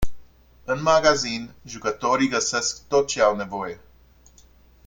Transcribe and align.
În 0.63 0.81
magazin 0.81 1.51
jucătorii 1.63 2.29
găsesc 2.29 2.87
tot 2.87 3.07
ce 3.07 3.21
au 3.21 3.35
nevoie. 3.35 3.79